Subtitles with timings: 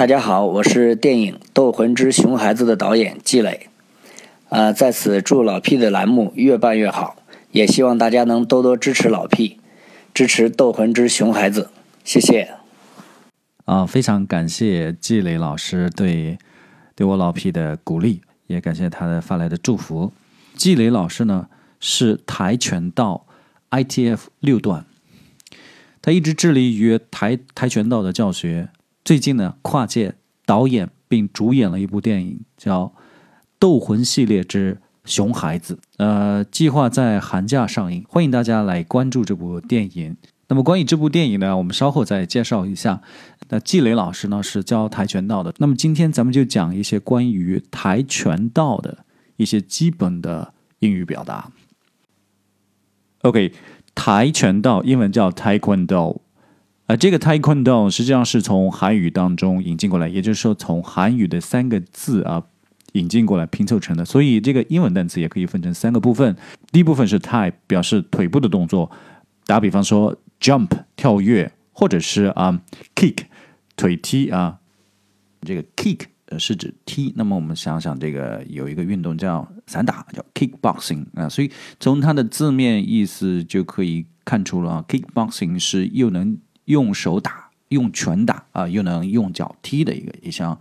[0.00, 3.68] 大家好，我是电影《斗魂之熊孩子》的导演季磊。
[4.48, 7.16] 呃，在此祝老 P 的栏目越办越好，
[7.50, 9.58] 也希望大家能多多支持老 P，
[10.14, 11.64] 支持《斗魂之熊孩子》，
[12.02, 12.48] 谢谢。
[13.66, 16.38] 啊，非常感谢季磊老师对
[16.96, 20.14] 对我老 P 的鼓励，也感谢他的发来的祝福。
[20.54, 21.48] 季磊老师呢
[21.78, 23.26] 是跆拳道
[23.70, 24.86] ITF 六段，
[26.00, 28.70] 他一直致力于跆跆拳道的教学。
[29.04, 30.14] 最近呢，跨界
[30.44, 32.84] 导演并主演了一部电影，叫
[33.58, 40.16] 《斗魂系列之熊孩子》，呃，计划在寒假上映，欢迎大家来关注这部电影。
[40.48, 43.00] 那么，关于这部电影呢，我们稍后再介绍一下。
[43.48, 49.04] 那季磊老师呢是教跆拳道的，那么今天咱们就讲一些关于跆拳道的
[49.36, 51.50] 一些基本的英语表达。
[53.22, 53.52] OK，
[53.94, 56.18] 跆拳道英文叫 Taekwondo。
[56.90, 62.42] 啊，这个 Taekwondo 实际上是从韩语当中引进过来，也就是说从韩语的三个字啊
[62.94, 64.04] 引进过来拼凑成的。
[64.04, 66.36] 所以这个英文单词也可以分成三个部分。
[66.72, 68.90] 第一部分是 Tae 表示腿部的动作。
[69.46, 72.60] 打比方说 jump 跳跃，或者是啊
[72.96, 73.18] kick
[73.76, 74.58] 腿踢啊。
[75.42, 76.00] 这个 kick
[76.40, 77.12] 是指踢。
[77.14, 81.28] 那么我们想想，这个有一个运动叫散打，叫 kickboxing 啊。
[81.28, 86.36] 所以从它的字面意思就可以看出了，kickboxing 是又能
[86.70, 90.56] 用手打、用拳打啊，又能用脚踢的一个一项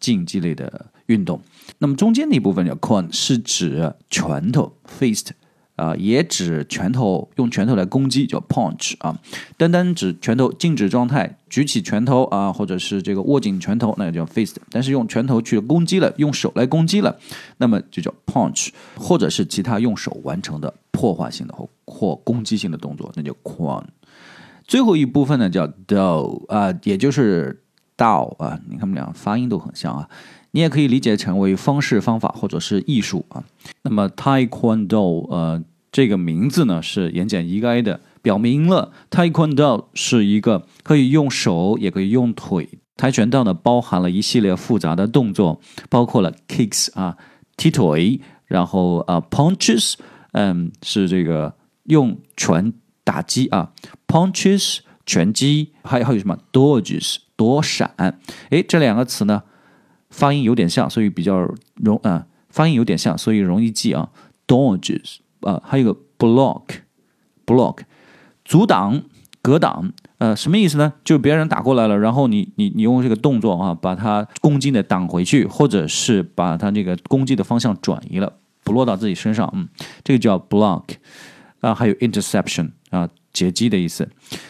[0.00, 1.40] 竞技类的运动。
[1.78, 5.28] 那么中间的一部分叫 con，是指拳头 fist
[5.76, 9.16] 啊，也指拳头用拳头来攻击叫 punch 啊。
[9.56, 14.56] 单单指拳头静止状态，举起拳头啊，或者是这个握紧拳头，那个叫 fist。
[14.70, 17.16] 但是用拳头去攻击了，用手来攻击了，
[17.58, 23.84] 那么就叫 punch，或者是其他用手完成的破坏性的或或攻击性的动作，那叫 con。
[24.72, 27.62] 最后一部分呢叫 do 啊，也就是
[27.94, 30.08] 道啊，你看他们俩发音都很像啊。
[30.52, 33.44] 你也可以理解成为方式、方法或者是艺术啊。
[33.82, 42.66] 那么 Taekwondo 呃这个名字呢是言简意赅的，表明了 Taekwondo 是一个可以用手也可以用腿。
[42.96, 47.18] 跆拳道呢包含了一系列复杂的动作，包括了 kicks 啊
[47.58, 49.96] 踢腿，然后啊 punches
[50.32, 52.72] 嗯是这个用拳
[53.04, 53.72] 打击啊。
[54.12, 57.94] Punches 拳击，还有还有什么 Dodges 躲闪？
[57.96, 59.42] 哎，这两个词呢，
[60.10, 64.10] 发音有点像，所以比较容啊，发音有点像，所以容易记啊。
[64.46, 67.78] Dodges 啊，还有个 Block，Block
[68.44, 69.00] 阻挡、
[69.40, 70.92] 格挡，呃，什么意思呢？
[71.02, 79.66] 就是别人打过来了，然后你你你用这个动作啊，把他攻击的挡回去，或者是把他这个攻击的方向转移了，不落到自己身上，嗯，
[80.04, 80.84] 这个叫 Block
[81.60, 83.08] 啊，还有 Interception 啊。
[83.32, 84.08] 截击的意思。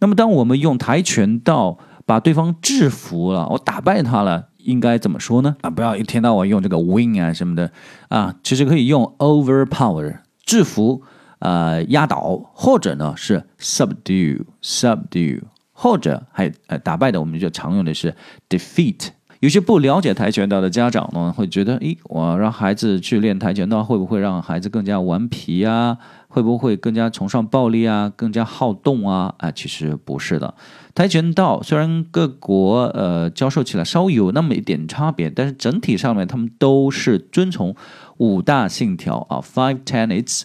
[0.00, 5.56] 那么，当我们用跆拳道把对方制服了，我打败他了，应该怎么说呢？
[5.62, 7.70] 啊，不要一天到晚用这个 win 啊什么的
[8.08, 11.02] 啊，其实可以用 overpower 制服，
[11.38, 15.42] 呃，压倒，或者呢是 subdue subdue，
[15.72, 18.14] 或者还呃打败的，我们就常用的是
[18.48, 19.08] defeat。
[19.44, 25.98] 有些不了解跆拳道的家长呢，会觉得，诶，我让孩子去练跆拳道，会不会让孩子更加顽皮啊？
[26.28, 28.10] 会不会更加崇尚暴力啊？
[28.16, 29.34] 更加好动啊？
[29.36, 30.54] 啊，其实不是的。
[30.94, 37.76] 跆拳道虽然各国呃教授起来稍微有那么一点差别，但是整体上面他们都是遵从
[38.16, 40.44] 五大信条啊，five tenets，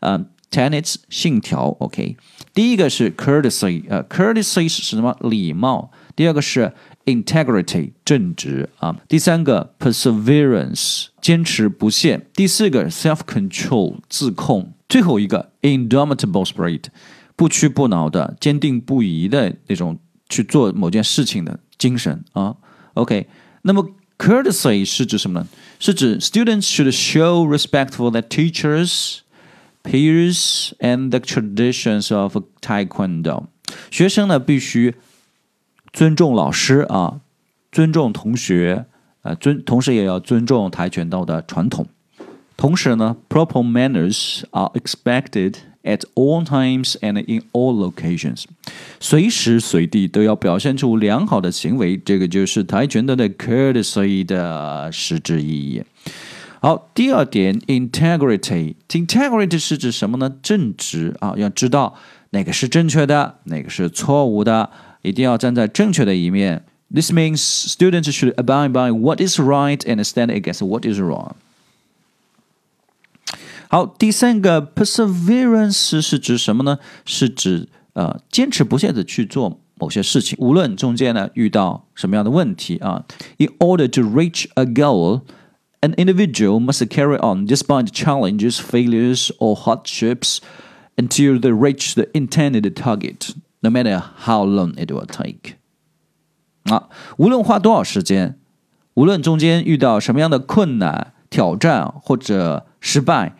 [0.00, 1.76] 呃，tenets 信条。
[1.80, 2.16] OK，
[2.54, 5.14] 第一个是 courtesy，呃，courtesy 是什么？
[5.20, 5.90] 礼貌。
[6.17, 6.73] 第二个是
[7.05, 16.85] integrity 正直啊，第三个 perseverance 坚持不懈，第四个 self control 自控，最后一个 indomitable spirit
[17.35, 19.97] 不屈不挠的、坚定不移的那种
[20.29, 22.55] 去做某件事情的精神啊。
[22.93, 23.27] OK，
[23.63, 25.47] 那么 courtesy 是指什么呢？
[25.79, 29.19] 是指 students should show respect for their teachers,
[29.83, 33.47] peers, and the traditions of taekwondo。
[33.89, 34.93] 学生呢必须
[35.92, 37.20] 尊重老师啊，
[37.72, 38.86] 尊重同学，
[39.22, 41.86] 呃，尊，同时也要尊重跆拳道的传统。
[42.56, 45.54] 同时呢，proper manners are expected
[45.84, 48.44] at all times and in all locations。
[48.98, 55.84] 随时随地都要表现出良好的行为，这个就是跆拳道的 courtesy 的实质意义。
[56.60, 60.34] 好，第二点，integrity，integrity 是指什么呢？
[60.42, 61.94] 正直啊，要知道
[62.30, 64.68] 哪个是正确的，哪个是错误的。
[65.01, 66.65] 一定要站在正确的一面。
[66.93, 71.33] This means students should abide by what is right and stand against what is wrong。
[73.69, 76.77] 好，第三个 perseverance 是指什么呢？
[77.05, 83.05] 是指呃坚持不懈的去做 某些事情，无论中间呢遇到什么样的问题啊，
[83.37, 90.37] in order to reach a goal。An individual must carry on despite challenges, failures, or hardships
[90.95, 95.54] until they reach the intended target, No matter how long it will take.
[96.64, 98.38] 啊，无论花多少时间，
[98.94, 103.36] 无论中间遇到什么样的困难、挑战或者失败，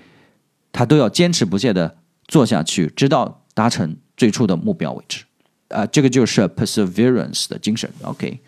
[0.73, 5.25] 他都要坚持不懈的做下去，直到达成最初的目标为止。
[5.69, 7.91] 啊，这个就是 perseverance 的精神。
[8.03, 8.41] OK。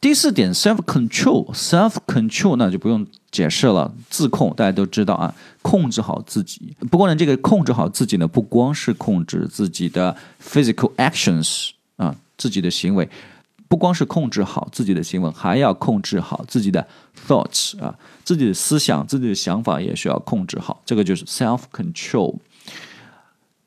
[0.00, 6.76] 第四点，self control，self control 那就不用解释了，自控大家都知道啊，控制好自己。
[6.90, 13.08] 不过呢，这个控制好自己呢，不光是控制自己的 physical actions 啊，自己的行为，
[13.68, 16.86] 不光是控制好自己的行为，还要控制好自己的
[17.26, 20.82] thoughts 啊，自己的思想、自己的想法也需要控制好。
[20.84, 22.36] 这个就是 self control。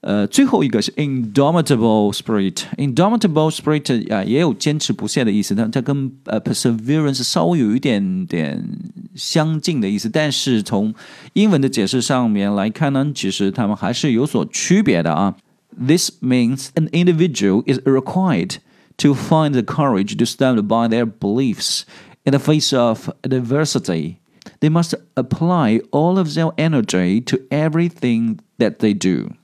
[0.04, 8.66] 呃，最后一个是 indomitable spirit，indomitable spirit 啊，也有坚持不懈的意思，但它跟呃 perseverance 稍微有一点点
[9.14, 10.94] 相近的意思，但是从
[11.34, 15.36] 英文的解释上面来看呢，其实它们还是有所区别的啊。
[15.78, 18.56] This means an individual is required
[18.96, 21.82] to find the courage to stand by their beliefs
[22.24, 24.16] in the face of adversity.
[24.60, 29.34] They must apply all of their energy to everything that they do.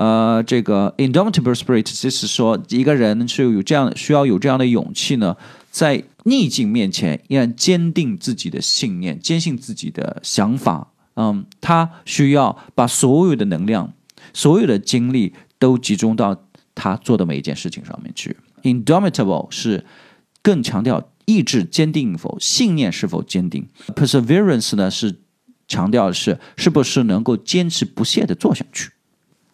[0.00, 5.36] 呃，这个 indomitable spirit 就是说，一个人是有这样需要有这样的勇气呢，
[5.70, 10.90] 在逆境面前依然坚定自己的信念，坚信自己的想法。
[11.16, 13.92] 嗯，他需要把所有的能量、
[14.32, 16.44] 所有的精力都集中到
[16.74, 18.34] 他做的每一件事情上面去。
[18.62, 19.84] indomitable 是
[20.40, 23.68] 更强调意志坚定否，信念是否坚定。
[23.94, 25.20] perseverance 呢是
[25.68, 28.92] 强调的是是不是能够坚持不懈的做下去。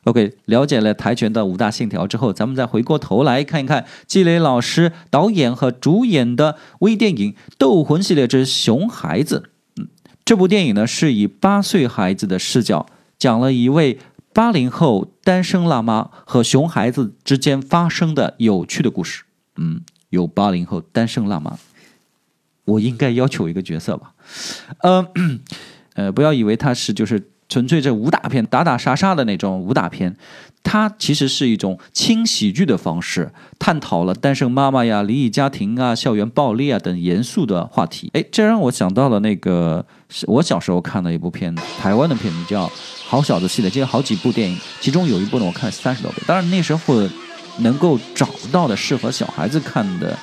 [0.06, 9.50] OK，了解了跆拳的五大信条之后，咱们再回过头来看一看季磊老师导演和主演的微电影《斗魂系列之熊孩子》。
[9.82, 9.88] 嗯，
[10.24, 12.86] 这部电影呢是以八岁孩子的视角，
[13.18, 13.98] 讲了一位
[14.32, 19.24] 八零后单身辣妈和熊孩子之间发生的有趣的故事。
[19.56, 19.80] 嗯，
[20.10, 21.58] 有八零后单身辣妈，
[22.64, 24.14] 我应该要求一个角色吧？
[24.82, 25.08] 呃，
[25.94, 27.32] 呃，不要以为他是就是。
[27.48, 30.16] 纯粹这武打片打打杀杀的那种武打片，
[30.64, 38.10] 它其实是一种轻喜剧的方式，探讨了单身妈妈呀、离异家庭啊、校园暴力啊等严肃的话题。
[38.14, 39.86] 哎，这让我想到了那个
[40.26, 42.66] 我小时候看的一部片子，台湾的片子叫
[43.04, 46.22] 《好小子》系列，这有好几部电影，其中有一部呢我看了三十多遍。
[46.26, 47.08] 当然那时候
[47.58, 50.18] 能够找到的适合小孩子看的，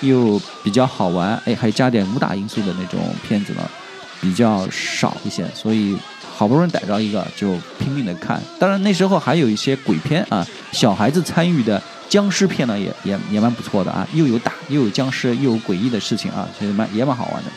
[0.00, 3.62] 又比较好玩，哎，还加点武打因素的那种片子呢，
[4.20, 5.96] 比较少一些，所以。
[6.36, 8.42] 好不容易逮着一个，就拼命的看。
[8.58, 17.50] 当然那时候还有一些鬼片啊，小孩子参与的僵尸片呢，也也也蛮不错的啊，又有打，又有僵尸，又有诡异的事情啊，其实蛮也蛮好玩的。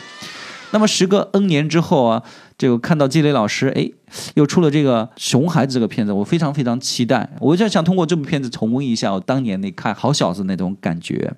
[0.70, 2.22] 那么时隔 N 年之后啊，
[2.58, 3.90] 就看到季磊老师，哎，
[4.34, 7.30] 又出了这个《熊孩子》这个片子，我非常非常期待。
[7.40, 11.34] 我就想通过这部片子重温一下我当年那看好小子那种感觉。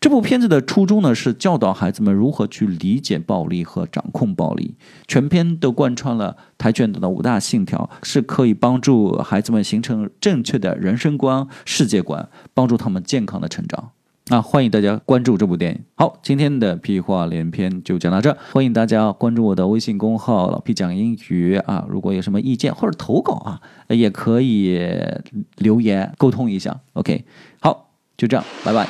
[0.00, 4.74] 这部片子的初衷呢，是教导孩子们如何去理解暴力和掌控暴力。
[5.06, 13.90] 全片都贯穿了跆拳道的五大信条，是可以帮助孩子们形成正确的人生观、世界观，帮助他们健康的成长。
[14.30, 15.80] 那，欢迎大家关注这部电影。
[15.96, 21.84] 好，今天的屁话连篇就讲到这，欢迎大家关注我的微信公号“老屁讲英语”啊。
[21.88, 24.80] 如果有什么意见或者投稿啊，也可以
[25.56, 26.78] 留言沟通一下。
[26.92, 27.24] OK，
[27.60, 28.86] 好，就这样，拜拜。